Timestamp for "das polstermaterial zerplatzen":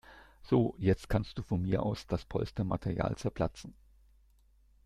2.07-3.75